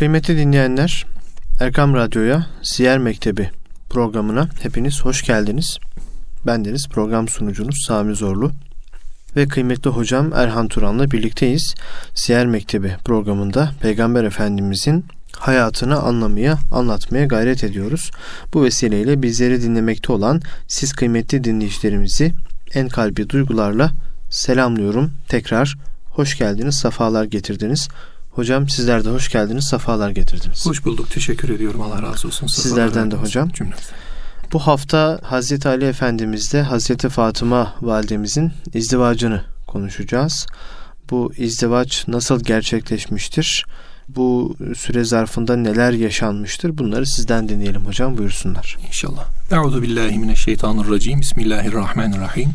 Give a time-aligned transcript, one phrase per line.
[0.00, 1.06] Kıymetli dinleyenler,
[1.60, 3.50] Erkam Radyo'ya Siyer Mektebi
[3.90, 5.78] programına hepiniz hoş geldiniz.
[6.46, 8.52] Bendeniz program sunucunuz Sami Zorlu
[9.36, 11.74] ve kıymetli hocam Erhan Turan'la birlikteyiz.
[12.14, 18.10] Siyer Mektebi programında Peygamber Efendimizin hayatını anlamaya, anlatmaya gayret ediyoruz.
[18.54, 22.32] Bu vesileyle bizleri dinlemekte olan siz kıymetli dinleyicilerimizi
[22.74, 23.90] en kalbi duygularla
[24.30, 25.12] selamlıyorum.
[25.28, 25.76] Tekrar
[26.10, 27.88] hoş geldiniz, safalar getirdiniz.
[28.40, 30.66] Hocam sizler de hoş geldiniz, safalar getirdiniz.
[30.66, 31.82] Hoş bulduk, teşekkür ediyorum.
[31.82, 32.46] Allah razı olsun.
[32.46, 33.48] Sizlerden de hocam.
[33.48, 33.92] Cümlemize.
[34.52, 40.46] Bu hafta Hazreti Ali Efendimiz'de Hazreti Fatıma validemizin izdivacını konuşacağız.
[41.10, 43.64] Bu izdivaç nasıl gerçekleşmiştir?
[44.08, 46.78] Bu süre zarfında neler yaşanmıştır?
[46.78, 48.76] Bunları sizden dinleyelim hocam buyursunlar.
[48.86, 49.28] İnşallah.
[49.50, 51.20] Euzu billahi mineşşeytanirracim.
[51.20, 52.50] Bismillahirrahmanirrahim.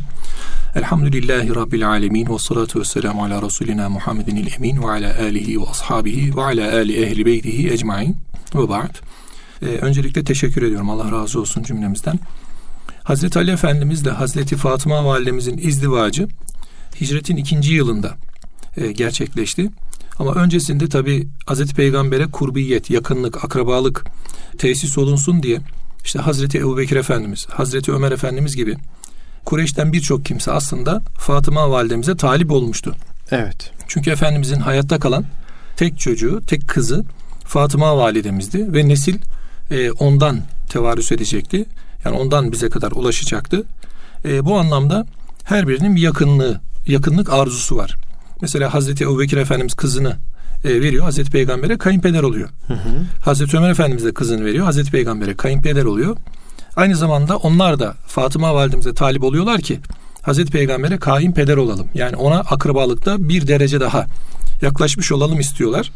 [0.75, 5.61] Elhamdülillahi Rabbil alemin ve salatu ve selamu ala Resulina Muhammedin il emin ve ala alihi
[5.61, 8.17] ve ashabihi ve ala ali ehli beytihi ecmain
[8.55, 8.95] ve ba'd.
[9.61, 10.89] Ee, öncelikle teşekkür ediyorum.
[10.89, 12.19] Allah razı olsun cümlemizden.
[13.03, 16.27] Hazreti Ali Efendimiz ile Hazreti Fatıma Validemizin izdivacı
[17.01, 18.17] hicretin ikinci yılında
[18.77, 19.69] e, gerçekleşti.
[20.19, 24.05] Ama öncesinde tabi Hazreti Peygamber'e kurbiyet, yakınlık, akrabalık
[24.57, 25.61] tesis olunsun diye
[26.05, 28.75] işte Hazreti Ebu Bekir Efendimiz, Hazreti Ömer Efendimiz gibi
[29.45, 32.95] Kureyş'ten birçok kimse aslında Fatıma validemize talip olmuştu.
[33.31, 33.71] Evet.
[33.87, 35.25] Çünkü Efendimizin hayatta kalan
[35.77, 37.05] tek çocuğu, tek kızı
[37.45, 39.19] Fatıma validemizdi ve nesil
[39.71, 41.65] e, ondan tevarüs edecekti.
[42.05, 43.63] Yani ondan bize kadar ulaşacaktı.
[44.25, 45.05] E, bu anlamda
[45.43, 47.95] her birinin bir yakınlığı, yakınlık arzusu var.
[48.41, 50.17] Mesela Hazreti Ebubekir Efendimiz kızını
[50.63, 51.03] e, veriyor.
[51.03, 52.49] Hazreti Peygamber'e kayınpeder oluyor.
[52.67, 53.05] Hı hı.
[53.21, 54.65] Hazreti Ömer Efendimiz de kızını veriyor.
[54.65, 56.17] Hazreti Peygamber'e kayınpeder oluyor.
[56.75, 59.79] Aynı zamanda onlar da Fatıma validemize talip oluyorlar ki
[60.21, 61.87] Hazreti Peygamber'e kayınpeder olalım.
[61.93, 64.05] Yani ona akrabalıkta bir derece daha
[64.61, 65.91] yaklaşmış olalım istiyorlar.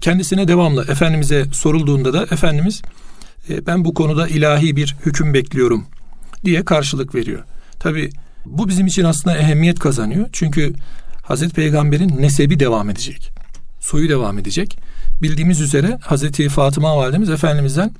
[0.00, 2.82] Kendisine devamlı Efendimiz'e sorulduğunda da Efendimiz
[3.48, 5.86] e, ben bu konuda ilahi bir hüküm bekliyorum
[6.44, 7.44] diye karşılık veriyor.
[7.78, 8.10] Tabi
[8.46, 10.28] bu bizim için aslında ehemmiyet kazanıyor.
[10.32, 10.74] Çünkü
[11.22, 13.32] Hazreti Peygamber'in nesebi devam edecek.
[13.80, 14.78] Soyu devam edecek.
[15.22, 17.90] Bildiğimiz üzere Hazreti Fatıma validemiz Efendimiz'den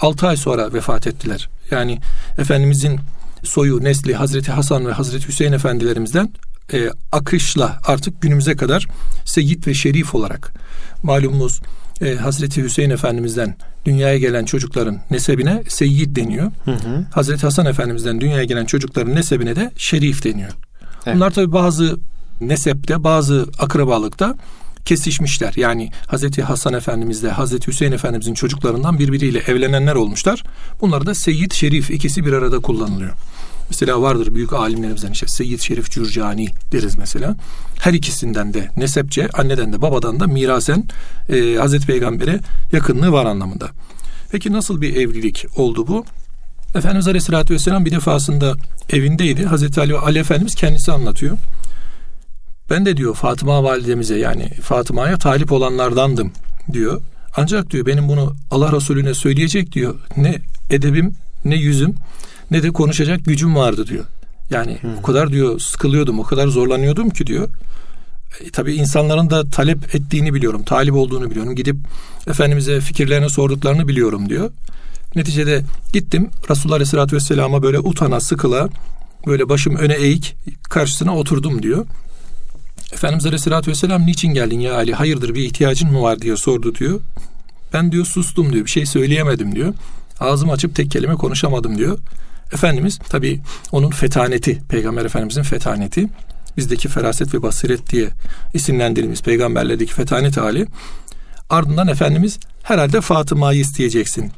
[0.00, 1.48] 6 ay sonra vefat ettiler.
[1.70, 1.98] Yani
[2.38, 3.00] Efendimizin
[3.44, 6.32] soyu, nesli Hazreti Hasan ve Hazreti Hüseyin efendilerimizden
[6.72, 8.86] e, akışla artık günümüze kadar
[9.24, 10.52] seyyid ve şerif olarak
[11.02, 11.60] malumunuz
[12.02, 16.50] e, Hazreti Hüseyin Efendimiz'den dünyaya gelen çocukların nesebine seyyid deniyor.
[16.64, 17.06] Hı hı.
[17.14, 20.50] Hazreti Hasan Efendimiz'den dünyaya gelen çocukların nesebine de şerif deniyor.
[21.06, 21.16] Evet.
[21.16, 21.98] Bunlar tabi bazı
[22.40, 24.34] nesepte bazı akrabalıkta
[24.84, 25.52] kesişmişler.
[25.56, 30.44] Yani Hazreti Hasan Efendimizle Hazreti Hüseyin Efendimizin çocuklarından birbiriyle evlenenler olmuşlar.
[30.80, 33.12] Bunlar da Seyyid Şerif ikisi bir arada kullanılıyor.
[33.70, 37.36] Mesela vardır büyük alimlerimizden işte Seyyid Şerif Cürcani deriz mesela.
[37.80, 40.84] Her ikisinden de nesepçe anneden de babadan da mirasen
[41.28, 42.40] e, Hazreti Peygamber'e
[42.72, 43.68] yakınlığı var anlamında.
[44.32, 46.04] Peki nasıl bir evlilik oldu bu?
[46.74, 48.54] Efendimiz Aleyhisselatü Vesselam bir defasında
[48.90, 49.44] evindeydi.
[49.44, 51.38] Hazreti Ali, Ali Efendimiz kendisi anlatıyor.
[52.70, 56.32] Ben de diyor Fatıma validemize yani Fatıma'ya talip olanlardandım
[56.72, 57.00] diyor.
[57.36, 59.94] Ancak diyor benim bunu Allah Resulüne söyleyecek diyor.
[60.16, 60.38] Ne
[60.70, 61.14] edebim
[61.44, 61.94] ne yüzüm
[62.50, 64.04] ne de konuşacak gücüm vardı diyor.
[64.50, 64.98] Yani hmm.
[64.98, 67.48] o kadar diyor sıkılıyordum, o kadar zorlanıyordum ki diyor.
[68.40, 71.54] E, tabii insanların da talep ettiğini biliyorum, talip olduğunu biliyorum.
[71.54, 71.76] Gidip
[72.26, 74.50] Efendimiz'e fikirlerini sorduklarını biliyorum diyor.
[75.14, 75.62] Neticede
[75.92, 78.68] gittim Resulullah Aleyhisselatü Vesselam'a böyle utana, sıkıla,
[79.26, 80.36] böyle başım öne eğik
[80.70, 81.86] karşısına oturdum diyor.
[82.92, 87.00] Efendimiz Aleyhisselatü Vesselam niçin geldin ya Ali hayırdır bir ihtiyacın mı var diye sordu diyor.
[87.72, 89.74] Ben diyor sustum diyor bir şey söyleyemedim diyor.
[90.20, 91.98] Ağzımı açıp tek kelime konuşamadım diyor.
[92.52, 93.40] Efendimiz tabi
[93.72, 96.08] onun fetaneti peygamber efendimizin fetaneti
[96.56, 98.08] bizdeki feraset ve basiret diye
[98.54, 100.66] isimlendirilmiş peygamberlerdeki fetanet hali.
[101.50, 104.32] Ardından Efendimiz herhalde Fatıma'yı isteyeceksin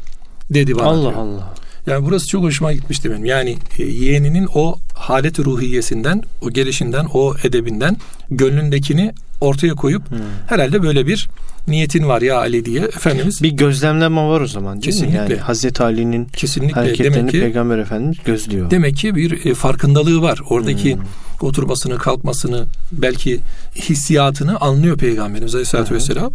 [0.51, 0.87] dedi bana.
[0.87, 1.13] Allah diyor.
[1.13, 1.55] Allah.
[1.91, 3.25] Yani burası çok hoşuma gitmişti benim.
[3.25, 7.97] Yani e, yeğeninin o halet ruhiyesinden, o gelişinden, o edebinden
[8.31, 10.19] gönlündekini ortaya koyup hmm.
[10.47, 11.29] herhalde böyle bir
[11.69, 13.43] niyetin var ya Ali diye Efendimiz.
[13.43, 15.25] Bir gözlemleme var o zaman değil kesinlikle.
[15.25, 15.31] mi?
[15.31, 16.75] Yani Hazreti Ali'nin kesinlikle.
[16.75, 18.71] hareketlerini demek ki, Peygamber Efendimiz gözlüyor.
[18.71, 20.41] Demek ki bir e, farkındalığı var.
[20.49, 21.03] Oradaki hmm.
[21.41, 23.41] oturmasını, kalkmasını, belki
[23.75, 26.33] hissiyatını anlıyor Peygamberimiz Aleyhisselatü Vesselam.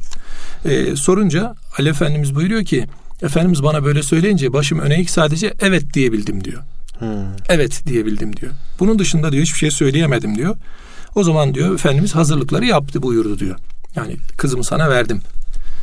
[0.66, 2.86] Ee, sorunca Ali Efendimiz buyuruyor ki
[3.22, 6.64] Efendimiz bana böyle söyleyince başım öne eğik sadece evet diyebildim diyor.
[7.00, 7.08] Hmm.
[7.50, 8.52] Evet diyebildim diyor.
[8.80, 10.56] Bunun dışında diyor hiçbir şey söyleyemedim diyor.
[11.16, 13.56] O zaman diyor Efendimiz hazırlıkları yaptı buyurdu diyor.
[13.96, 15.22] Yani kızımı sana verdim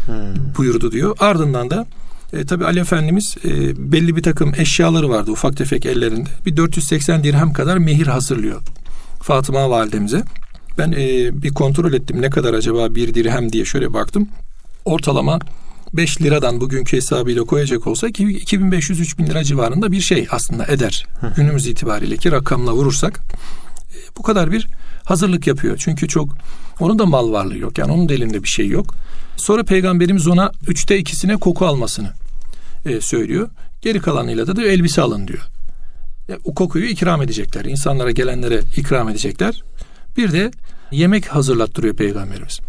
[0.06, 0.14] hmm.
[0.58, 1.16] buyurdu diyor.
[1.20, 1.86] Ardından da
[2.32, 3.50] e, tabi Ali Efendimiz e,
[3.92, 6.28] belli bir takım eşyaları vardı ufak tefek ellerinde.
[6.46, 8.60] Bir 480 dirhem kadar mehir hazırlıyor
[9.22, 10.22] Fatıma validemize.
[10.78, 14.28] Ben e, bir kontrol ettim ne kadar acaba bir dirhem diye şöyle baktım.
[14.84, 15.38] Ortalama
[15.92, 21.06] 5 liradan bugünkü hesabıyla koyacak olsa 2500-3000 lira civarında bir şey aslında eder.
[21.36, 23.20] Günümüz itibariyle ki rakamla vurursak
[23.74, 24.68] e, bu kadar bir
[25.04, 25.76] hazırlık yapıyor.
[25.78, 26.36] Çünkü çok
[26.80, 27.78] onun da mal varlığı yok.
[27.78, 28.94] Yani onun da elinde bir şey yok.
[29.36, 32.10] Sonra peygamberimiz ona üçte ikisine koku almasını
[32.86, 33.48] e, söylüyor.
[33.82, 35.42] Geri kalanıyla da, da elbise alın diyor.
[36.28, 37.64] E, o kokuyu ikram edecekler.
[37.64, 39.62] İnsanlara gelenlere ikram edecekler.
[40.16, 40.50] Bir de
[40.90, 42.60] yemek hazırlattırıyor peygamberimiz.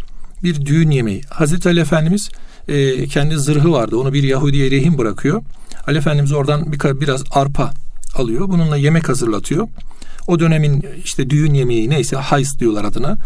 [0.42, 1.22] Bir düğün yemeği.
[1.30, 2.30] Hazreti Ali Efendimiz
[2.68, 3.96] e, kendi zırhı vardı.
[3.96, 5.42] Onu bir Yahudi'ye rehin bırakıyor.
[5.86, 7.72] Ali Efendimiz oradan bir, biraz arpa
[8.14, 8.48] alıyor.
[8.48, 9.68] Bununla yemek hazırlatıyor.
[10.26, 13.18] O dönemin işte düğün yemeği neyse hays diyorlar adına.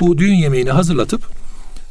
[0.00, 1.22] Bu düğün yemeğini hazırlatıp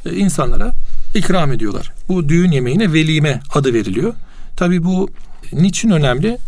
[0.06, 0.72] e, insanlara
[1.14, 1.92] ikram ediyorlar.
[2.08, 4.14] Bu düğün yemeğine velime adı veriliyor.
[4.56, 5.10] Tabi bu
[5.52, 6.38] niçin önemli?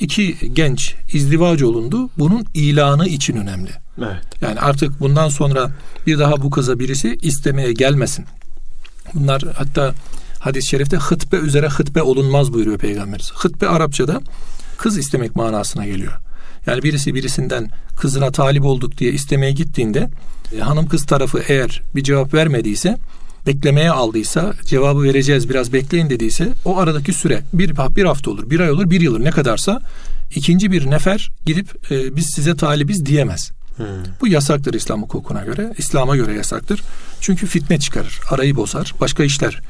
[0.00, 2.10] İki genç izdivac olundu.
[2.18, 3.70] Bunun ilanı için önemli.
[3.98, 4.24] Evet.
[4.40, 5.70] Yani artık bundan sonra
[6.06, 8.24] bir daha bu kıza birisi istemeye gelmesin.
[9.14, 9.94] Bunlar hatta
[10.38, 13.32] hadis-i şerifte hıtbe üzere hıtbe olunmaz buyuruyor Peygamberimiz.
[13.34, 14.20] Hıtbe Arapçada
[14.76, 16.12] kız istemek manasına geliyor.
[16.66, 20.08] Yani birisi birisinden kızına talip olduk diye istemeye gittiğinde
[20.56, 22.98] e, hanım kız tarafı eğer bir cevap vermediyse
[23.46, 28.60] beklemeye aldıysa cevabı vereceğiz biraz bekleyin dediyse o aradaki süre bir, bir hafta olur bir
[28.60, 29.80] ay olur bir yıl olur ne kadarsa
[30.36, 33.52] ikinci bir nefer gidip e, biz size talibiz diyemez.
[34.20, 35.72] Bu yasaktır İslam hukukuna göre.
[35.78, 36.82] İslam'a göre yasaktır.
[37.20, 39.60] Çünkü fitne çıkarır, arayı bozar, başka işler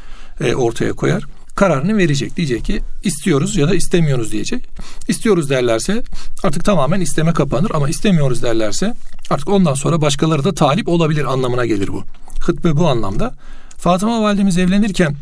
[0.40, 1.24] e, ortaya koyar.
[1.54, 2.36] Kararını verecek.
[2.36, 4.64] Diyecek ki istiyoruz ya da istemiyoruz diyecek.
[5.08, 6.02] İstiyoruz derlerse
[6.42, 8.94] artık tamamen isteme kapanır ama istemiyoruz derlerse
[9.30, 12.04] artık ondan sonra başkaları da talip olabilir anlamına gelir bu.
[12.40, 13.34] Hıtbe bu anlamda.
[13.78, 15.16] Fatıma validemiz evlenirken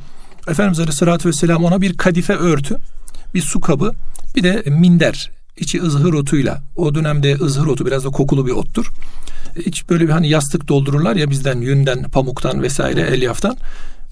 [0.48, 2.76] Efendimiz Aleyhisselatü Vesselam ona bir kadife örtü,
[3.34, 3.92] bir su kabı,
[4.36, 5.30] bir de minder
[5.60, 6.62] içi ızhır otuyla.
[6.76, 8.90] O dönemde ızhır otu biraz da kokulu bir ottur.
[9.66, 13.56] İç böyle bir hani yastık doldururlar ya bizden yünden, pamuktan vesaire elyaftan.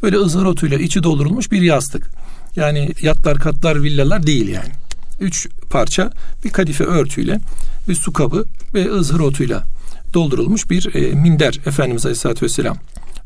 [0.02, 2.10] Böyle ızhır otuyla içi doldurulmuş bir yastık.
[2.56, 4.70] Yani yatlar, katlar, villalar değil yani.
[5.20, 6.10] Üç parça
[6.44, 7.40] bir kadife örtüyle
[7.88, 8.44] bir su kabı
[8.74, 9.64] ve ızhır otuyla
[10.14, 12.76] doldurulmuş bir e, minder Efendimiz Aleyhisselatü Vesselam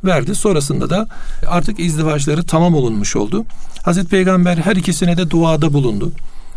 [0.05, 0.35] verdi.
[0.35, 1.09] Sonrasında da
[1.47, 3.45] artık izdivaçları tamam olunmuş oldu.
[3.83, 6.13] Hazreti Peygamber her ikisine de duada bulundu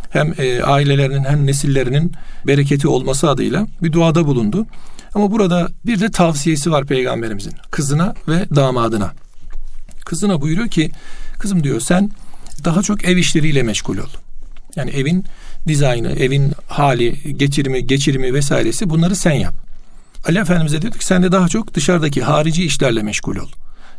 [0.10, 2.12] hem e, ailelerinin hem nesillerinin
[2.48, 4.66] bereketi olması adıyla bir duada bulundu.
[5.16, 9.12] Ama burada bir de tavsiyesi var peygamberimizin kızına ve damadına.
[10.06, 10.92] Kızına buyuruyor ki
[11.40, 12.12] kızım diyor sen
[12.66, 14.10] daha çok ev işleriyle meşgul ol.
[14.76, 15.26] Yani evin
[15.68, 19.54] dizaynı, evin hali, geçirimi, geçirimi vesairesi bunları sen yap.
[20.28, 23.50] Ali Efendimiz'e dedik sen de daha çok dışarıdaki harici işlerle meşgul ol.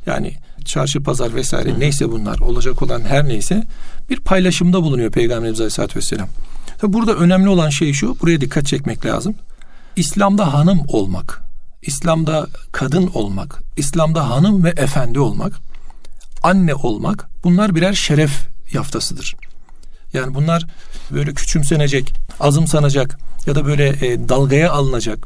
[0.06, 0.34] Yani
[0.66, 1.80] çarşı pazar vesaire Hı.
[1.80, 3.66] neyse bunlar olacak olan her neyse
[4.10, 6.28] bir paylaşımda bulunuyor Peygamberimiz Aleyhisselatü Vesselam.
[6.78, 9.34] Tabi burada önemli olan şey şu buraya dikkat çekmek lazım.
[9.96, 11.42] İslam'da hanım olmak,
[11.82, 15.52] İslam'da kadın olmak, İslam'da hanım ve efendi olmak,
[16.42, 19.36] anne olmak bunlar birer şeref yaftasıdır.
[20.12, 20.66] Yani bunlar
[21.10, 25.18] böyle küçümsenecek, azımsanacak ya da böyle e, dalgaya alınacak.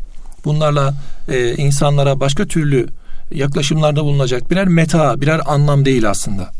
[0.44, 0.94] Bunlarla
[1.28, 2.88] e, insanlara başka türlü
[3.34, 6.50] yaklaşımlarda bulunacak birer meta, birer anlam değil aslında.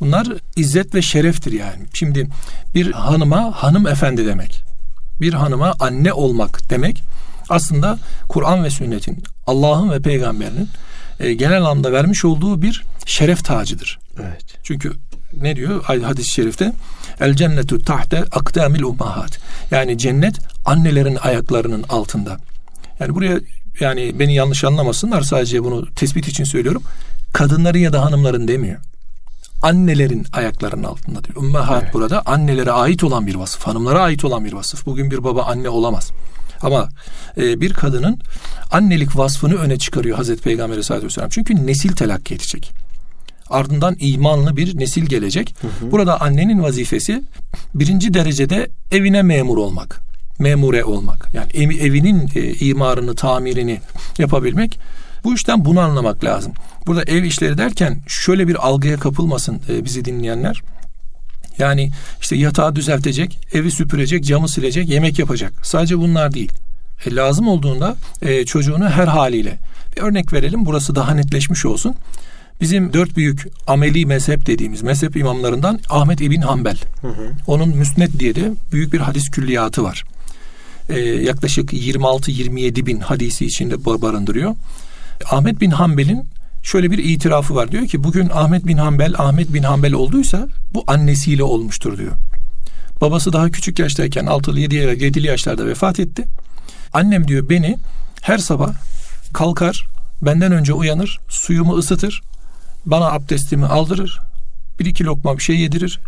[0.00, 1.82] Bunlar izzet ve şereftir yani.
[1.94, 2.28] Şimdi
[2.74, 4.64] bir hanıma hanım efendi demek.
[5.20, 7.02] Bir hanıma anne olmak demek
[7.48, 7.98] aslında
[8.28, 10.68] Kur'an ve sünnetin, Allah'ın ve peygamberinin
[11.20, 13.98] e, genel anlamda vermiş olduğu bir şeref tacıdır.
[14.20, 14.44] Evet.
[14.62, 14.92] Çünkü
[15.40, 16.72] ne diyor hadis-i şerifte?
[17.20, 19.38] El cennetu tahte akdamil ummahat.
[19.70, 22.36] Yani cennet annelerin ayaklarının altında.
[23.00, 23.40] Yani buraya
[23.80, 26.82] yani beni yanlış anlamasınlar sadece bunu tespit için söylüyorum.
[27.32, 28.80] Kadınların ya da hanımların demiyor.
[29.62, 31.42] Annelerin ayaklarının altında diyor.
[31.42, 31.94] Ümmehat evet.
[31.94, 34.86] burada annelere ait olan bir vasıf, hanımlara ait olan bir vasıf.
[34.86, 36.10] Bugün bir baba anne olamaz.
[36.62, 36.88] Ama
[37.36, 38.18] e, bir kadının
[38.70, 41.30] annelik vasfını öne çıkarıyor Hazreti Peygamber Aleyhisselatü Vesselam.
[41.30, 42.72] Çünkü nesil telakki edecek.
[43.50, 45.54] Ardından imanlı bir nesil gelecek.
[45.60, 45.92] Hı hı.
[45.92, 47.22] Burada annenin vazifesi
[47.74, 50.09] birinci derecede evine memur olmak
[50.40, 51.28] memure olmak.
[51.34, 53.80] Yani ev, evinin e, imarını, tamirini
[54.18, 54.78] yapabilmek.
[55.24, 56.52] Bu işten bunu anlamak lazım.
[56.86, 60.62] Burada ev işleri derken şöyle bir algıya kapılmasın e, bizi dinleyenler.
[61.58, 65.52] Yani işte yatağı düzeltecek, evi süpürecek, camı silecek, yemek yapacak.
[65.62, 66.52] Sadece bunlar değil.
[67.06, 69.58] E, lazım olduğunda e, çocuğunu her haliyle.
[69.96, 71.94] Bir örnek verelim burası daha netleşmiş olsun.
[72.60, 76.78] Bizim dört büyük ameli mezhep dediğimiz mezhep imamlarından Ahmet İbn Hanbel.
[77.00, 77.32] Hı hı.
[77.46, 80.04] Onun Müsned diye de büyük bir hadis külliyatı var
[80.90, 84.54] e, yaklaşık 26-27 bin hadisi içinde barındırıyor.
[85.30, 86.24] Ahmet bin Hanbel'in
[86.62, 87.72] şöyle bir itirafı var.
[87.72, 92.12] Diyor ki bugün Ahmet bin Hanbel Ahmet bin Hanbel olduysa bu annesiyle olmuştur diyor.
[93.00, 96.24] Babası daha küçük yaştayken 6'lı 7'li 7'li yaşlarda vefat etti.
[96.92, 97.78] Annem diyor beni
[98.22, 98.72] her sabah
[99.32, 99.86] kalkar
[100.22, 102.22] benden önce uyanır suyumu ısıtır
[102.86, 104.20] bana abdestimi aldırır
[104.80, 106.00] Bir iki lokma bir şey yedirir.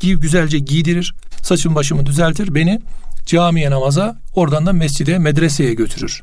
[0.00, 1.14] Giy, güzelce giydirir.
[1.42, 2.54] Saçımı başımı düzeltir.
[2.54, 2.80] Beni
[3.26, 6.22] camiye namaza oradan da mescide medreseye götürür.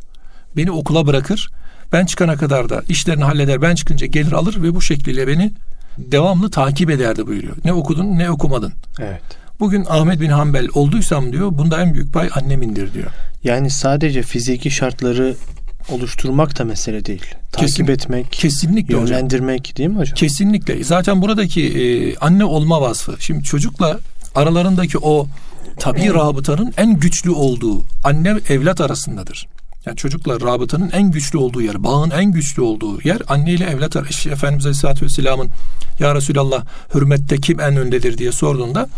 [0.57, 1.49] Beni okula bırakır.
[1.91, 3.61] Ben çıkana kadar da işlerini halleder.
[3.61, 5.51] Ben çıkınca gelir alır ve bu şekliyle beni
[5.97, 7.55] devamlı takip ederdi buyuruyor.
[7.65, 8.73] Ne okudun ne okumadın.
[8.99, 9.21] Evet.
[9.59, 13.11] Bugün Ahmet bin Hanbel olduysam diyor bunda en büyük pay annemindir diyor.
[13.43, 15.35] Yani sadece fiziki şartları
[15.89, 17.25] oluşturmak da mesele değil.
[17.51, 19.75] Takip Kesin, etmek, kesinlikle yönlendirmek hocam.
[19.75, 20.15] değil mi hocam?
[20.15, 20.83] Kesinlikle.
[20.83, 23.15] Zaten buradaki e, anne olma vasfı.
[23.19, 23.99] Şimdi çocukla
[24.35, 25.27] aralarındaki o
[25.79, 29.47] tabi rabıtanın en güçlü olduğu anne evlat arasındadır.
[29.85, 33.95] Yani çocukla rabıtanın en güçlü olduğu yer, bağın en güçlü olduğu yer anne ile evlat
[33.95, 34.29] arası.
[34.29, 35.49] Efendimiz Aleyhisselatü Vesselam'ın
[35.99, 36.65] Ya Resulallah
[36.95, 38.89] hürmette kim en öndedir diye sorduğunda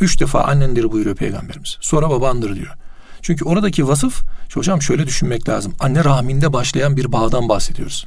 [0.00, 1.76] üç defa annendir buyuruyor Peygamberimiz.
[1.80, 2.74] Sonra babandır diyor.
[3.22, 4.22] Çünkü oradaki vasıf,
[4.54, 5.74] hocam şöyle düşünmek lazım.
[5.80, 8.06] Anne rahminde başlayan bir bağdan bahsediyoruz.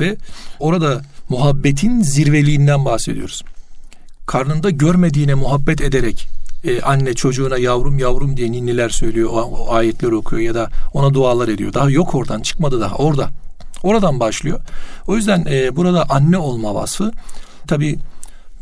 [0.00, 0.16] Ve
[0.58, 3.42] orada muhabbetin zirveliğinden bahsediyoruz.
[4.26, 6.28] Karnında görmediğine muhabbet ederek
[6.64, 11.14] e, anne çocuğuna yavrum yavrum diye ninniler söylüyor, o, o ayetleri okuyor ya da ona
[11.14, 11.72] dualar ediyor.
[11.72, 13.30] Daha yok oradan, çıkmadı daha orada.
[13.82, 14.60] Oradan başlıyor.
[15.06, 17.12] O yüzden e, burada anne olma vasfı
[17.66, 17.98] tabi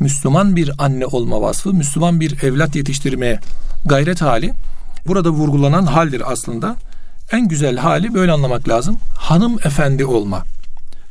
[0.00, 3.40] Müslüman bir anne olma vasfı, Müslüman bir evlat yetiştirmeye
[3.84, 4.52] gayret hali
[5.06, 6.76] burada vurgulanan haldir aslında.
[7.32, 8.98] En güzel hali böyle anlamak lazım.
[9.18, 10.44] Hanım efendi olma.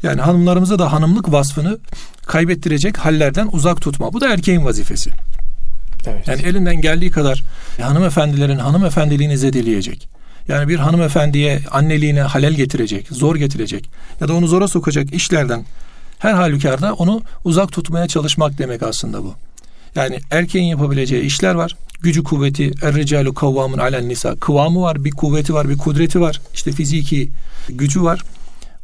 [0.03, 1.77] Yani hanımlarımıza da hanımlık vasfını
[2.25, 4.13] kaybettirecek hallerden uzak tutma.
[4.13, 5.12] Bu da erkeğin vazifesi.
[6.06, 6.27] Evet.
[6.27, 7.44] Yani elinden geldiği kadar
[7.82, 10.10] hanımefendilerin hanımefendiliğini zedeleyecek.
[10.48, 13.89] Yani bir hanımefendiye anneliğine halel getirecek, zor getirecek
[14.22, 15.66] ya da onu zora sokacak işlerden
[16.20, 19.36] her halükarda onu uzak tutmaya çalışmak demek aslında bu.
[19.96, 21.75] Yani erkeğin yapabileceği işler var.
[22.01, 24.36] Gücü kuvveti er-ricalu kavvamun alen nisa.
[24.36, 26.42] Kıvamı var, bir kuvveti var, bir kudreti var.
[26.54, 27.30] İşte fiziki
[27.70, 28.22] gücü var.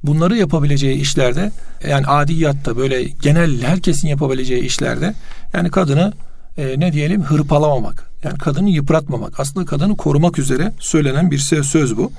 [0.03, 1.51] Bunları yapabileceği işlerde
[1.89, 5.13] yani adiyatta böyle genel herkesin yapabileceği işlerde
[5.53, 6.13] yani kadını
[6.57, 8.09] e, ne diyelim hırpalamamak.
[8.23, 9.39] Yani kadını yıpratmamak.
[9.39, 12.11] Aslında kadını korumak üzere söylenen bir söz bu.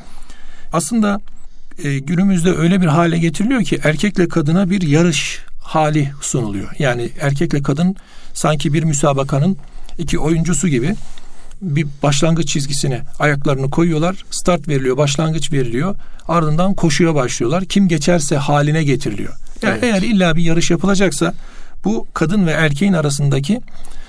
[0.72, 1.20] Aslında
[1.84, 6.70] e, günümüzde öyle bir hale getiriliyor ki erkekle kadına bir yarış hali sunuluyor.
[6.78, 7.96] Yani erkekle kadın
[8.34, 9.56] sanki bir müsabakanın
[9.98, 10.94] iki oyuncusu gibi
[11.62, 14.24] bir başlangıç çizgisine ayaklarını koyuyorlar.
[14.30, 15.96] Start veriliyor, başlangıç veriliyor.
[16.28, 17.64] Ardından koşuya başlıyorlar.
[17.64, 19.32] Kim geçerse haline getiriliyor.
[19.62, 19.84] Yani evet.
[19.84, 21.34] eğer illa bir yarış yapılacaksa
[21.84, 23.60] bu kadın ve erkeğin arasındaki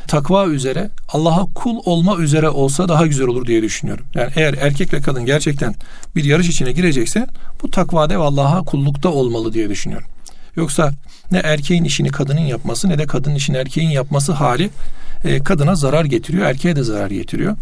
[0.07, 4.05] takva üzere Allah'a kul olma üzere olsa daha güzel olur diye düşünüyorum.
[4.15, 5.75] Yani eğer erkekle kadın gerçekten
[6.15, 7.27] bir yarış içine girecekse
[7.63, 10.07] bu takvada ve Allah'a kullukta olmalı diye düşünüyorum.
[10.55, 10.91] Yoksa
[11.31, 14.69] ne erkeğin işini kadının yapması ne de kadının işini erkeğin yapması hali
[15.23, 17.55] e, kadına zarar getiriyor, erkeğe de zarar getiriyor.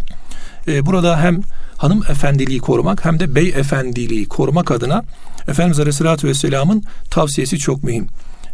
[0.67, 1.41] E, burada hem
[1.77, 5.03] hanım efendiliği korumak hem de bey efendiliği korumak adına
[5.47, 8.07] Efendimiz Aleyhisselatü Vesselam'ın tavsiyesi çok mühim.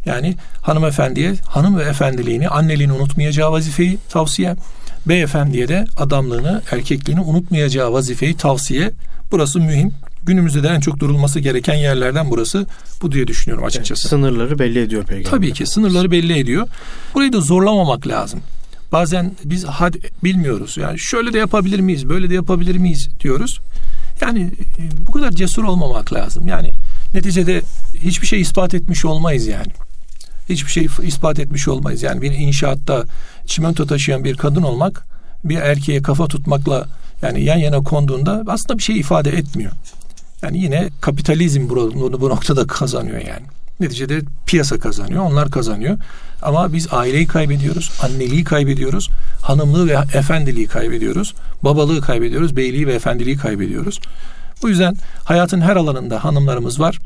[0.06, 4.56] Yani hanımefendiye hanım ve efendiliğini, anneliğini unutmayacağı vazifeyi tavsiye.
[5.06, 8.91] Beyefendiye de adamlığını, erkekliğini unutmayacağı vazifeyi tavsiye.
[9.32, 9.91] Burası mühim.
[10.24, 12.65] Günümüzde de en çok durulması gereken yerlerden burası
[13.01, 14.01] bu diye düşünüyorum açıkçası.
[14.01, 15.29] Evet, sınırları belli ediyor peygamber.
[15.32, 16.68] Tabii ki sınırları belli ediyor.
[17.13, 18.39] Burayı da zorlamamak lazım.
[18.91, 20.77] Bazen biz had bilmiyoruz.
[20.77, 23.60] Yani şöyle de yapabilir miyiz, böyle de yapabilir miyiz diyoruz.
[24.22, 24.41] Yani
[24.79, 26.48] e, bu kadar cesur olmamak lazım.
[26.48, 26.72] Yani
[27.13, 27.62] neticede
[28.03, 29.72] hiçbir şey ispat etmiş olmayız yani
[30.50, 32.03] hiçbir şey ispat etmiş olmayız.
[32.03, 33.03] Yani bir inşaatta
[33.46, 35.06] çimento taşıyan bir kadın olmak
[35.44, 36.88] bir erkeğe kafa tutmakla
[37.22, 39.72] yani yan yana konduğunda aslında bir şey ifade etmiyor.
[40.41, 43.46] Yani yine kapitalizm bunu bu noktada kazanıyor yani.
[43.79, 45.98] Neticede piyasa kazanıyor, onlar kazanıyor.
[46.41, 49.10] Ama biz aileyi kaybediyoruz, anneliği kaybediyoruz,
[49.41, 54.00] hanımlığı ve efendiliği kaybediyoruz, babalığı kaybediyoruz, beyliği ve efendiliği kaybediyoruz.
[54.62, 57.00] Bu yüzden hayatın her alanında hanımlarımız var.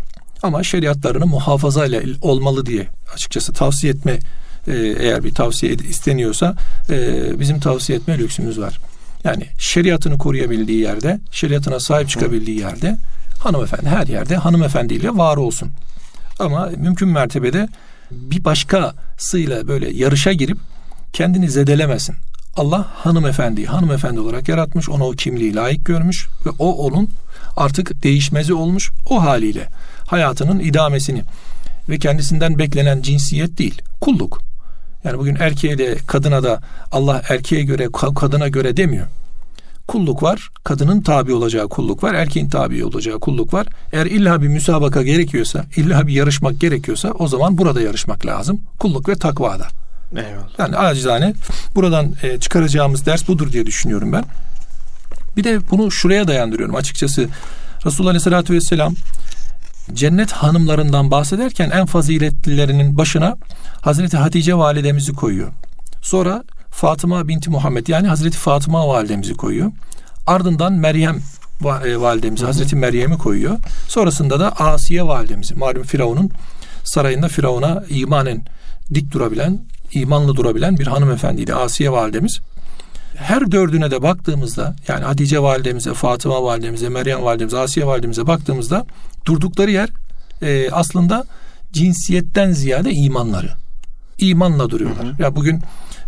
[0.44, 4.20] Ama şeriatlarını muhafaza ile olmalı diye açıkçası tavsiye etme
[4.68, 6.56] e, eğer bir tavsiye isteniyorsa
[6.90, 8.80] e, bizim tavsiye etme lüksümüz var.
[9.24, 12.98] Yani şeriatını koruyabildiği yerde, şeriatına sahip çıkabildiği yerde
[13.40, 15.72] hanımefendi her yerde hanımefendiyle var olsun.
[16.40, 17.68] Ama mümkün mertebede
[18.12, 20.58] bir başkasıyla böyle yarışa girip
[21.14, 22.16] kendini zedelemesin.
[22.56, 27.10] Allah hanımefendi, hanımefendi olarak yaratmış, ona o kimliği layık görmüş ve o onun
[27.58, 29.68] artık değişmezi olmuş o haliyle
[30.14, 31.24] hayatının idamesini
[31.90, 34.42] ve kendisinden beklenen cinsiyet değil, kulluk.
[35.04, 39.08] Yani bugün erkeğe de kadına da Allah erkeğe göre kadına göre demiyor.
[39.88, 43.68] Kulluk var, kadının tabi olacağı kulluk var, erkeğin tabi olacağı kulluk var.
[43.94, 48.62] Eğer illa bir müsabaka gerekiyorsa, illa bir yarışmak gerekiyorsa o zaman burada yarışmak lazım.
[48.80, 49.68] Kulluk ve takvada.
[50.12, 50.60] Eyvallah.
[50.60, 51.34] Yani acizane
[51.76, 54.24] buradan e, çıkaracağımız ders budur diye düşünüyorum ben.
[55.38, 57.28] Bir de bunu şuraya dayandırıyorum açıkçası.
[57.86, 58.96] Resulullah Aleyhisselatü Vesselam
[59.94, 63.38] cennet hanımlarından bahsederken en faziletlilerinin başına
[63.82, 65.54] Hazreti Hatice validemizi koyuyor.
[66.02, 69.72] Sonra Fatıma binti Muhammed yani Hazreti Fatıma validemizi koyuyor.
[70.28, 71.22] Ardından Meryem
[71.86, 73.60] e, validemizi, Hazreti Meryem'i koyuyor.
[73.88, 76.32] Sonrasında da Asiye validemizi, malum Firavun'un
[76.84, 78.46] sarayında Firavun'a imanen
[78.94, 79.60] dik durabilen,
[79.94, 82.40] imanlı durabilen bir hanımefendiydi Asiye validemiz.
[83.16, 88.86] Her dördüne de baktığımızda yani Hatice validemize, Fatıma validemize, Meryem validemize, Asiye validemize baktığımızda
[89.26, 89.90] durdukları yer
[90.42, 91.26] e, aslında
[91.74, 93.50] cinsiyetten ziyade imanları.
[94.18, 95.06] İmanla duruyorlar.
[95.06, 95.22] Hı hı.
[95.22, 95.62] Ya bugün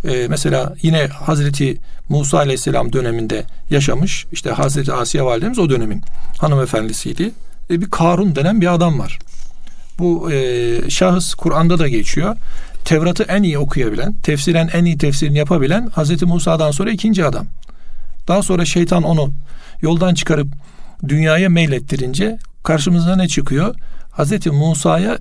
[0.04, 6.02] e, mesela yine Hazreti Musa Aleyhisselam döneminde yaşamış işte Hazreti Asiye validemiz o dönemin
[6.38, 7.32] hanımefendisiydi.
[7.70, 9.18] E, bir Karun denen bir adam var.
[9.98, 12.36] Bu e, şahıs Kur'an'da da geçiyor.
[12.86, 17.46] Tevrat'ı en iyi okuyabilen, tefsiren en iyi tefsirini yapabilen Hazreti Musa'dan sonra ikinci adam.
[18.28, 19.30] Daha sonra şeytan onu
[19.82, 20.48] yoldan çıkarıp
[21.08, 23.74] dünyaya meylettirince karşımıza ne çıkıyor?
[24.10, 25.18] Hazreti Musa'ya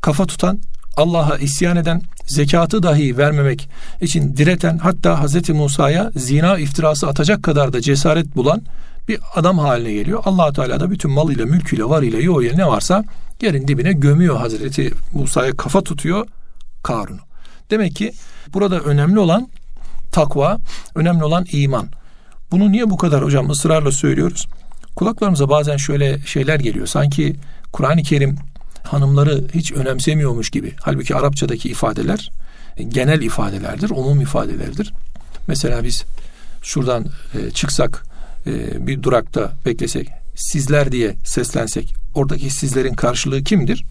[0.00, 0.58] kafa tutan,
[0.96, 3.68] Allah'a isyan eden, zekatı dahi vermemek
[4.00, 8.62] için direten, hatta Hazreti Musa'ya zina iftirası atacak kadar da cesaret bulan
[9.08, 10.22] bir adam haline geliyor.
[10.24, 13.04] allah Teala da bütün malıyla, mülküyle, varıyla, yoğuyla ne varsa
[13.42, 16.26] yerin dibine gömüyor Hazreti Musa'ya kafa tutuyor
[16.82, 17.20] Karun'u.
[17.70, 18.12] Demek ki
[18.52, 19.48] burada önemli olan
[20.12, 20.58] takva,
[20.94, 21.88] önemli olan iman.
[22.50, 24.46] Bunu niye bu kadar hocam ısrarla söylüyoruz?
[24.96, 26.86] Kulaklarımıza bazen şöyle şeyler geliyor.
[26.86, 27.36] Sanki
[27.72, 28.36] Kur'an-ı Kerim
[28.82, 30.74] hanımları hiç önemsemiyormuş gibi.
[30.80, 32.30] Halbuki Arapçadaki ifadeler
[32.88, 34.92] genel ifadelerdir, umum ifadelerdir.
[35.48, 36.04] Mesela biz
[36.62, 38.04] şuradan e, çıksak
[38.46, 43.84] e, bir durakta beklesek, sizler diye seslensek, oradaki sizlerin karşılığı kimdir?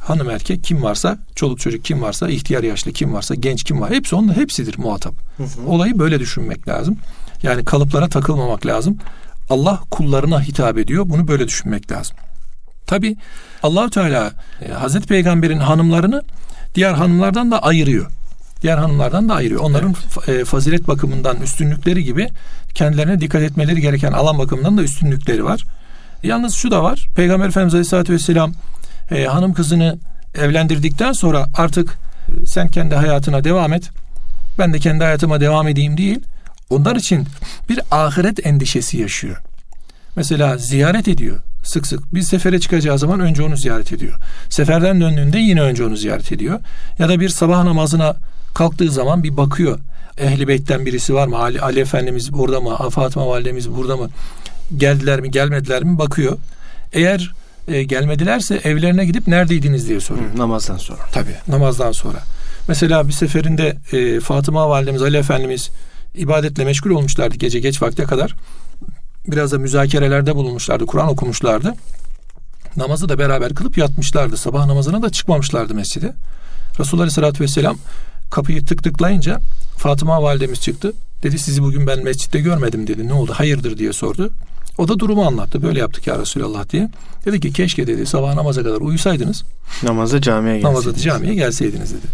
[0.00, 3.90] Hanım erkek kim varsa, çoluk çocuk kim varsa, ihtiyar yaşlı kim varsa, genç kim var,
[3.90, 5.14] hepsi onun hepsidir muhatap.
[5.36, 5.66] Hı hı.
[5.66, 6.96] Olayı böyle düşünmek lazım.
[7.42, 8.98] Yani kalıplara takılmamak lazım.
[9.50, 11.04] Allah kullarına hitap ediyor.
[11.06, 12.16] Bunu böyle düşünmek lazım.
[12.86, 13.16] Tabi
[13.62, 16.22] allah Teala e, Hazreti Peygamber'in hanımlarını
[16.74, 18.10] diğer hanımlardan da ayırıyor.
[18.62, 19.60] Diğer hanımlardan da ayırıyor.
[19.60, 19.94] Onların
[20.28, 20.40] evet.
[20.40, 22.28] e, fazilet bakımından üstünlükleri gibi
[22.74, 25.64] kendilerine dikkat etmeleri gereken alan bakımından da üstünlükleri var.
[26.22, 27.08] Yalnız şu da var.
[27.16, 28.52] Peygamber Efendimiz Aleyhisselatü Vesselam
[29.10, 29.98] e, hanım kızını
[30.34, 33.90] evlendirdikten sonra artık e, sen kendi hayatına devam et.
[34.58, 36.20] Ben de kendi hayatıma devam edeyim değil.
[36.70, 37.26] Onlar için
[37.68, 39.36] bir ahiret endişesi yaşıyor.
[40.16, 42.14] Mesela ziyaret ediyor sık sık.
[42.14, 44.18] Bir sefere çıkacağı zaman önce onu ziyaret ediyor.
[44.50, 46.60] Seferden döndüğünde yine önce onu ziyaret ediyor.
[46.98, 48.16] Ya da bir sabah namazına
[48.54, 49.78] kalktığı zaman bir bakıyor.
[50.18, 51.38] Ehli Beyt'ten birisi var mı?
[51.38, 52.90] Ali, Ali Efendimiz burada mı?
[52.90, 54.10] Fatıma Validemiz burada mı?
[54.76, 55.98] Geldiler mi gelmediler mi?
[55.98, 56.38] Bakıyor.
[56.92, 57.32] Eğer
[57.68, 60.34] e, gelmedilerse evlerine gidip neredeydiniz diye soruyor.
[60.34, 60.98] Hı, namazdan sonra.
[61.12, 62.18] Tabii namazdan sonra.
[62.68, 65.70] Mesela bir seferinde e, Fatıma Validemiz Ali Efendimiz
[66.14, 68.34] ibadetle meşgul olmuşlardı gece geç vakte kadar.
[69.26, 70.86] Biraz da müzakerelerde bulunmuşlardı.
[70.86, 71.74] Kur'an okumuşlardı.
[72.76, 74.36] Namazı da beraber kılıp yatmışlardı.
[74.36, 76.12] Sabah namazına da çıkmamışlardı mescide.
[76.80, 77.76] Resulullah Aleyhisselatü Vesselam
[78.30, 79.40] kapıyı tık tıklayınca
[79.76, 80.92] Fatıma validemiz çıktı.
[81.22, 83.08] Dedi sizi bugün ben mescitte görmedim dedi.
[83.08, 83.32] Ne oldu?
[83.34, 84.30] Hayırdır diye sordu.
[84.78, 85.62] O da durumu anlattı.
[85.62, 86.90] Böyle yaptık ya Resulallah diye.
[87.24, 89.44] Dedi ki keşke dedi sabah namaza kadar uyusaydınız.
[89.82, 90.86] Namaza camiye gelseydiniz.
[90.86, 92.06] Namaza camiye gelseydiniz dedi.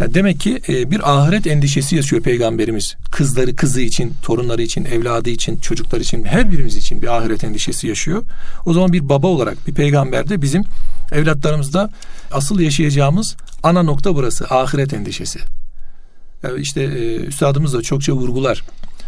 [0.00, 2.96] Yani demek ki e, bir ahiret endişesi yaşıyor peygamberimiz.
[3.12, 7.88] Kızları, kızı için, torunları için, evladı için, çocuklar için, her birimiz için bir ahiret endişesi
[7.88, 8.22] yaşıyor.
[8.66, 10.64] O zaman bir baba olarak bir peygamber de bizim
[11.12, 11.90] evlatlarımızda
[12.32, 14.44] asıl yaşayacağımız ana nokta burası.
[14.44, 15.38] Ahiret endişesi.
[16.42, 18.64] Yani işte e, üstadımız da çokça vurgular.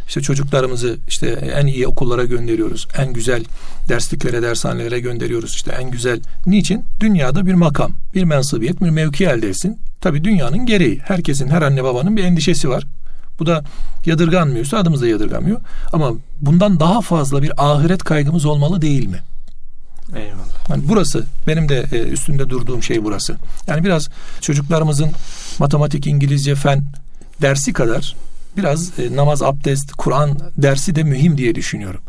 [0.08, 2.88] İşte çocuklarımızı işte en iyi okullara gönderiyoruz.
[2.98, 3.44] En güzel
[3.88, 5.54] dersliklere, dershanelere gönderiyoruz.
[5.54, 6.20] İşte en güzel.
[6.46, 6.84] Niçin?
[7.00, 9.78] Dünyada bir makam, bir mensubiyet, bir mevki elde etsin.
[10.00, 10.98] Tabii dünyanın gereği.
[11.04, 12.84] Herkesin, her anne babanın bir endişesi var.
[13.38, 13.64] Bu da
[14.06, 15.60] yadırganmıyorsa adımız da yadırgamıyor.
[15.92, 19.18] Ama bundan daha fazla bir ahiret kaygımız olmalı değil mi?
[20.16, 20.68] Eyvallah.
[20.70, 23.36] Yani burası benim de e, üstünde durduğum şey burası.
[23.66, 24.08] Yani biraz
[24.40, 25.10] çocuklarımızın
[25.58, 26.84] matematik, İngilizce, fen
[27.42, 28.16] dersi kadar
[28.58, 32.00] biraz e, namaz, abdest, Kur'an dersi de mühim diye düşünüyorum.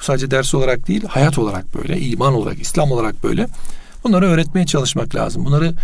[0.00, 3.46] Bu sadece ders olarak değil, hayat olarak böyle, iman olarak, İslam olarak böyle.
[4.04, 5.44] Bunları öğretmeye çalışmak lazım.
[5.44, 5.74] Bunları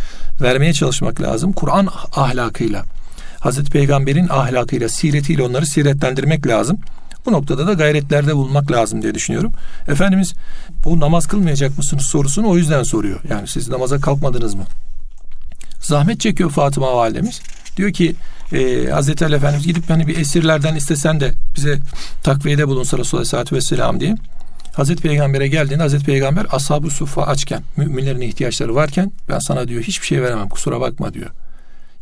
[0.41, 1.53] vermeye çalışmak lazım.
[1.53, 2.85] Kur'an ahlakıyla,
[3.41, 6.79] Hazreti Peygamber'in ahlakıyla, siretiyle onları siretlendirmek lazım.
[7.27, 9.53] Bu noktada da gayretlerde bulunmak lazım diye düşünüyorum.
[9.89, 10.35] Efendimiz
[10.85, 13.21] bu namaz kılmayacak mısınız sorusunu o yüzden soruyor.
[13.31, 14.65] Yani siz namaza kalkmadınız mı?
[15.81, 17.41] Zahmet çekiyor Fatıma validemiz.
[17.77, 18.15] Diyor ki
[18.53, 21.79] e, Hazreti Ali Efendimiz gidip hani bir esirlerden istesen de bize
[22.23, 24.15] takviyede bulunsa Resulullah Aleyhisselatü Vesselam diye.
[24.73, 30.07] Hazreti Peygamber'e geldiğinde Hazreti Peygamber ashab-ı suffa açken, müminlerin ihtiyaçları varken ben sana diyor hiçbir
[30.07, 31.31] şey veremem kusura bakma diyor.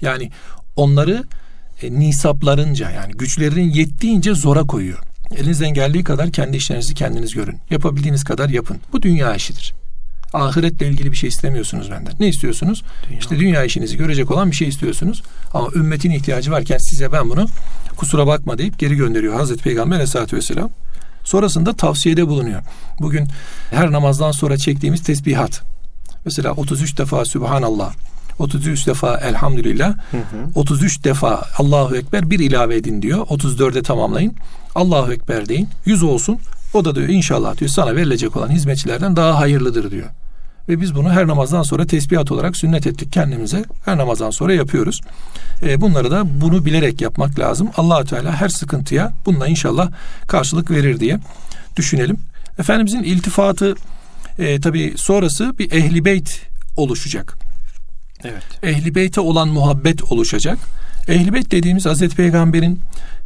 [0.01, 0.31] Yani
[0.77, 1.25] onları
[1.83, 4.99] e, nisaplarınca yani güçlerinin yettiğince zora koyuyor.
[5.37, 7.59] Elinizden geldiği kadar kendi işlerinizi kendiniz görün.
[7.71, 8.81] Yapabildiğiniz kadar yapın.
[8.93, 9.75] Bu dünya işidir.
[10.33, 12.15] Ahiretle ilgili bir şey istemiyorsunuz benden.
[12.21, 12.83] Ne istiyorsunuz?
[13.09, 13.19] Dünya.
[13.19, 15.23] İşte dünya işinizi görecek olan bir şey istiyorsunuz.
[15.55, 17.47] Ama ümmetin ihtiyacı varken size ben bunu
[17.97, 20.71] kusura bakma deyip geri gönderiyor Hazreti Peygamber Aleyhisselatü Vesselam.
[21.25, 22.63] Sonrasında tavsiyede bulunuyor.
[23.01, 23.29] Bugün
[23.71, 25.63] her namazdan sonra çektiğimiz tesbihat.
[26.25, 27.93] Mesela 33 defa Sübhanallah,
[28.39, 30.51] 33 defa Elhamdülillah, hı hı.
[30.55, 33.27] 33 defa Allahu Ekber bir ilave edin diyor.
[33.27, 34.35] 34'e tamamlayın.
[34.75, 35.69] Allahu Ekber deyin.
[35.85, 36.39] 100 olsun.
[36.75, 40.09] O da diyor inşallah diyor sana verilecek olan hizmetçilerden daha hayırlıdır diyor.
[40.69, 43.65] Ve biz bunu her namazdan sonra tesbihat olarak sünnet ettik kendimize.
[43.85, 45.01] Her namazdan sonra yapıyoruz.
[45.63, 47.71] E, bunları da bunu bilerek yapmak lazım.
[47.77, 49.91] allah Teala her sıkıntıya bununla inşallah
[50.27, 51.19] karşılık verir diye
[51.77, 52.17] düşünelim.
[52.59, 53.75] Efendimizin iltifatı
[54.39, 56.41] e, tabi sonrası bir ehli beyt
[56.77, 57.39] oluşacak.
[58.25, 58.43] Evet.
[58.63, 60.59] Ehli beyte olan muhabbet oluşacak.
[61.09, 62.81] Ehli beyt dediğimiz Hazreti Peygamber'in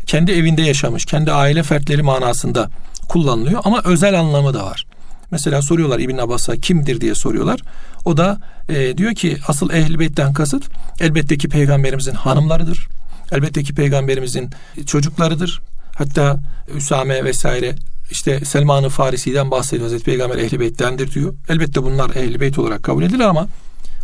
[0.06, 2.70] kendi evinde yaşamış, kendi aile fertleri manasında
[3.08, 4.86] kullanılıyor ama özel anlamı da var.
[5.30, 7.60] Mesela soruyorlar İbn Abbas'a kimdir diye soruyorlar.
[8.04, 10.64] O da e, diyor ki asıl ehl beytten kasıt
[11.00, 12.88] elbette ki peygamberimizin hanımlarıdır.
[13.32, 14.50] Elbette ki peygamberimizin
[14.86, 15.60] çocuklarıdır.
[15.98, 16.38] Hatta
[16.76, 17.74] Üsame vesaire
[18.10, 19.82] işte Selman-ı Farisi'den bahsediyor.
[19.82, 21.34] Hazreti Peygamber ehli beyttendir diyor.
[21.48, 23.48] Elbette bunlar ehli beyt olarak kabul edilir ama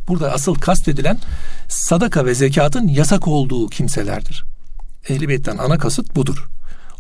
[0.08, 1.18] burada asıl kastedilen
[1.68, 4.44] sadaka ve zekatın yasak olduğu kimselerdir.
[5.08, 6.48] Ehli beytten ana kasıt budur.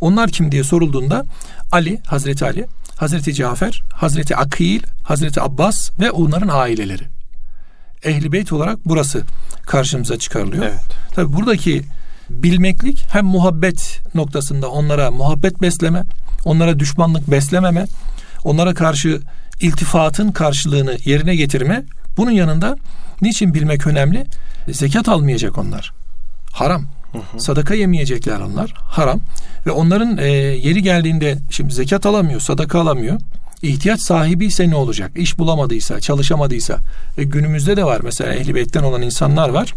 [0.00, 1.24] Onlar kim diye sorulduğunda
[1.72, 2.66] Ali, Hazreti Ali,
[3.02, 7.02] Hazreti Cafer, Hazreti Akil, Hazreti Abbas ve onların aileleri.
[8.04, 9.22] Ehli Beyt olarak burası
[9.66, 10.64] karşımıza çıkarılıyor.
[10.64, 10.80] Evet.
[11.14, 11.82] Tabi buradaki
[12.30, 16.04] bilmeklik hem muhabbet noktasında onlara muhabbet besleme,
[16.44, 17.86] onlara düşmanlık beslememe,
[18.44, 19.20] onlara karşı
[19.60, 21.84] iltifatın karşılığını yerine getirme.
[22.16, 22.76] Bunun yanında
[23.22, 24.26] niçin bilmek önemli?
[24.68, 25.92] Zekat almayacak onlar.
[26.52, 26.86] Haram.
[27.12, 27.40] Hı hı.
[27.40, 28.74] Sadaka yemeyecekler onlar.
[28.76, 29.20] Haram.
[29.66, 33.20] Ve onların e, yeri geldiğinde şimdi zekat alamıyor, sadaka alamıyor.
[33.62, 35.10] İhtiyaç sahibi ise ne olacak?
[35.16, 36.78] İş bulamadıysa, çalışamadıysa.
[37.18, 39.74] E, günümüzde de var mesela ehli beytten olan insanlar var.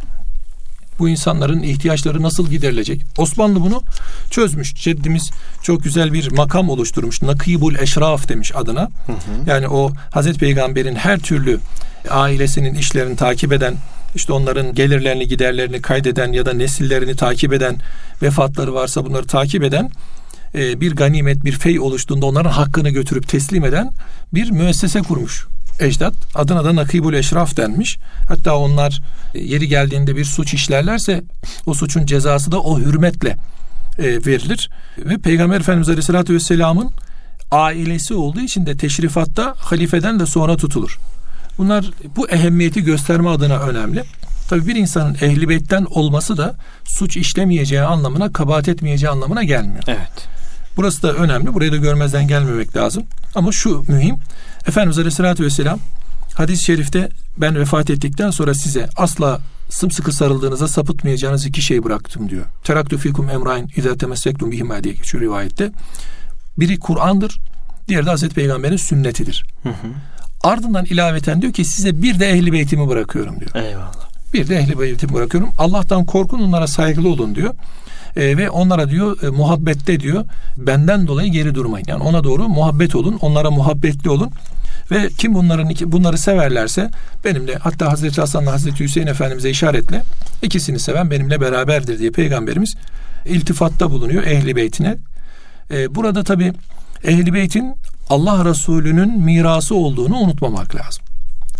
[0.99, 3.01] Bu insanların ihtiyaçları nasıl giderilecek?
[3.17, 3.81] Osmanlı bunu
[4.31, 4.75] çözmüş.
[4.75, 5.31] Ceddimiz
[5.63, 7.21] çok güzel bir makam oluşturmuş.
[7.21, 8.81] Nakibul Eşraf demiş adına.
[8.81, 9.17] Hı hı.
[9.47, 11.59] Yani o Hazreti Peygamber'in her türlü
[12.09, 13.75] ailesinin işlerini takip eden
[14.15, 17.77] işte onların gelirlerini giderlerini kaydeden ya da nesillerini takip eden
[18.21, 19.89] vefatları varsa bunları takip eden
[20.55, 23.91] e, bir ganimet bir fey oluştuğunda onların hakkını götürüp teslim eden
[24.33, 25.47] bir müessese kurmuş
[25.79, 26.13] ecdat.
[26.35, 27.97] Adına da Nakibul Eşraf denmiş.
[28.27, 29.01] Hatta onlar
[29.33, 31.23] e, yeri geldiğinde bir suç işlerlerse
[31.65, 33.37] o suçun cezası da o hürmetle
[33.99, 34.69] e, verilir.
[34.97, 36.91] Ve Peygamber Efendimiz Aleyhisselatü Vesselam'ın
[37.51, 40.99] ailesi olduğu için de teşrifatta halifeden de sonra tutulur.
[41.57, 44.03] Bunlar bu ehemmiyeti gösterme adına önemli.
[44.49, 49.83] Tabi bir insanın ehli beytten olması da suç işlemeyeceği anlamına, kabahat etmeyeceği anlamına gelmiyor.
[49.87, 50.27] Evet.
[50.77, 51.53] Burası da önemli.
[51.53, 53.03] Burayı da görmezden gelmemek lazım.
[53.35, 54.15] Ama şu mühim.
[54.67, 55.79] Efendimiz Aleyhisselatü Vesselam
[56.33, 59.39] hadis-i şerifte ben vefat ettikten sonra size asla
[59.69, 62.45] sımsıkı sarıldığınızda sapıtmayacağınız iki şey bıraktım diyor.
[62.63, 65.71] Teraktu fikum emrain izâ temessektum bihimâ diye geçiyor rivayette.
[66.57, 67.39] Biri Kur'an'dır,
[67.87, 69.45] diğeri de Hazreti Peygamber'in sünnetidir.
[69.63, 69.87] Hı hı.
[70.45, 73.51] Ardından ilaveten diyor ki size bir de ehli beytimi bırakıyorum diyor.
[73.55, 74.09] Eyvallah.
[74.33, 75.49] Bir de ehli beytimi bırakıyorum.
[75.57, 77.53] Allah'tan korkun onlara saygılı olun diyor.
[78.15, 80.25] E, ve onlara diyor e, muhabbette diyor
[80.57, 81.85] benden dolayı geri durmayın.
[81.87, 84.31] Yani ona doğru muhabbet olun, onlara muhabbetli olun.
[84.91, 86.89] Ve kim bunların bunları severlerse
[87.23, 90.03] benimle hatta Hazreti Hasan'la Hazreti Hüseyin Efendimiz'e işaretle
[90.41, 92.75] ikisini seven benimle beraberdir diye peygamberimiz
[93.25, 94.97] iltifatta bulunuyor ehli beytine.
[95.71, 96.53] E, burada tabi
[97.05, 97.75] ehli beytin
[98.09, 101.03] Allah Resulü'nün mirası olduğunu unutmamak lazım.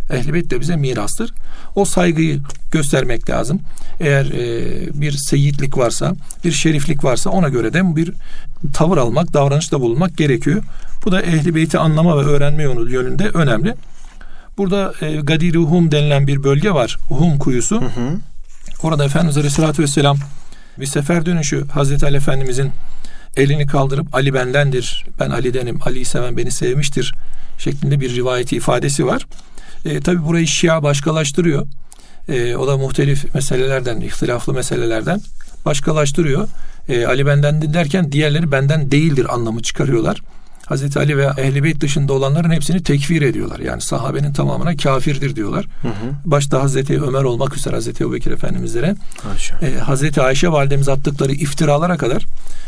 [0.09, 1.33] Ehl-i Beyt de bize mirastır.
[1.75, 3.59] O saygıyı göstermek lazım.
[3.99, 8.11] Eğer e, bir seyitlik varsa, bir şeriflik varsa ona göre de bir
[8.73, 10.63] tavır almak, davranışta bulunmak gerekiyor.
[11.05, 13.75] Bu da Ehl-i Beyt'i anlama ve öğrenme yönünde önemli.
[14.57, 16.97] Burada e, Gadir-i Hum denilen bir bölge var.
[17.09, 17.81] Hum kuyusu.
[17.81, 18.17] Hı hı.
[18.83, 20.17] Orada Efendimiz Aleyhisselatü Vesselam
[20.79, 22.71] bir sefer dönüşü Hazreti Ali Efendimizin
[23.37, 27.13] elini kaldırıp Ali bendendir, ben Ali'denim, Ali'yi seven beni sevmiştir
[27.57, 29.27] şeklinde bir rivayeti ifadesi var.
[29.85, 31.67] E, Tabi burayı Şia başkalaştırıyor.
[32.29, 35.21] E, o da muhtelif meselelerden, ihtilaflı meselelerden
[35.65, 36.47] başkalaştırıyor.
[36.89, 40.21] E, Ali benden derken diğerleri benden değildir anlamı çıkarıyorlar.
[40.65, 43.59] Hazreti Ali ve Ehli Beyt dışında olanların hepsini tekfir ediyorlar.
[43.59, 45.65] Yani sahabenin tamamına kafirdir diyorlar.
[45.81, 46.13] Hı hı.
[46.25, 48.95] Başta Hazreti Ömer olmak üzere Hazreti Ebubekir Efendimizlere
[49.61, 52.25] e, Hazreti Ayşe validemiz attıkları iftiralara kadar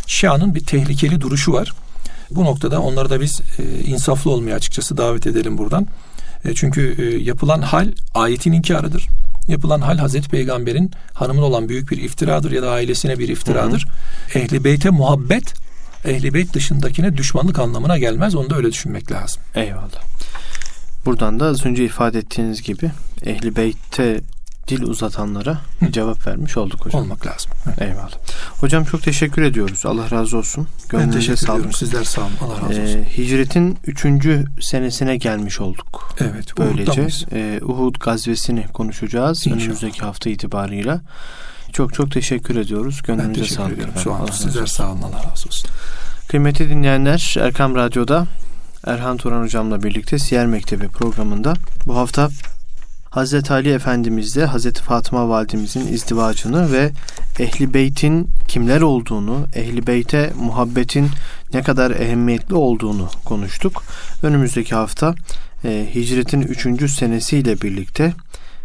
[0.07, 1.73] Şia'nın bir tehlikeli duruşu var.
[2.31, 5.87] Bu noktada onları da biz e, insaflı olmaya açıkçası davet edelim buradan.
[6.45, 9.07] E, çünkü e, yapılan hal ayetin inkarıdır.
[9.47, 13.87] Yapılan hal Hazreti Peygamber'in hanımın olan büyük bir iftiradır ya da ailesine bir iftiradır.
[13.87, 14.43] Hı hı.
[14.43, 15.53] Ehli beyte muhabbet
[16.05, 18.35] ehli beyt dışındakine düşmanlık anlamına gelmez.
[18.35, 19.41] Onu da öyle düşünmek lazım.
[19.55, 20.03] Eyvallah.
[21.05, 22.91] Buradan da az önce ifade ettiğiniz gibi
[23.25, 24.21] Ehli Beyt'te
[24.67, 25.91] dil uzatanlara Hı.
[25.91, 27.01] cevap vermiş olduk hocam.
[27.01, 27.51] Olmak lazım.
[27.67, 27.81] Evet.
[27.81, 28.11] Eyvallah.
[28.59, 29.85] Hocam çok teşekkür ediyoruz.
[29.85, 30.67] Allah razı olsun.
[30.93, 31.77] Ben Gönlünüze sağlık.
[31.77, 32.31] Sizler sağ olun.
[32.41, 32.99] Allah razı olsun.
[32.99, 36.15] Ee, hicretin üçüncü senesine gelmiş olduk.
[36.19, 36.57] evet.
[36.57, 39.61] Böylece e, Uhud gazvesini konuşacağız İnşallah.
[39.63, 41.01] önümüzdeki hafta itibarıyla.
[41.77, 43.01] Çok çok teşekkür ediyoruz.
[43.07, 43.73] Ben Gönlünüze teşekkür sağlık.
[43.73, 43.93] ediyorum.
[44.03, 45.01] Şu an sizler sağ olun.
[45.01, 45.69] Allah razı olsun.
[46.27, 48.27] Kıymetli dinleyenler Erkam Radyo'da
[48.85, 51.53] Erhan Turan Hocam'la birlikte Siyer Mektebi programında
[51.85, 52.29] bu hafta
[53.09, 56.91] Hazreti Ali Efendimizle Hazreti Fatıma Validemizin izdivacını ve
[57.39, 61.09] Ehli Beyt'in kimler olduğunu, Ehli Beyt'e muhabbetin
[61.53, 63.83] ne kadar ehemmiyetli olduğunu konuştuk.
[64.23, 65.15] Önümüzdeki hafta
[65.65, 66.91] e, hicretin 3.
[66.91, 68.13] senesiyle birlikte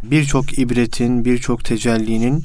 [0.03, 2.45] birçok ibretin, birçok tecellinin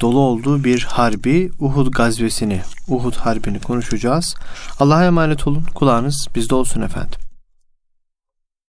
[0.00, 4.34] dolu olduğu bir harbi Uhud gazvesini, Uhud harbini konuşacağız.
[4.80, 5.64] Allah'a emanet olun.
[5.74, 7.27] Kulağınız bizde olsun efendim.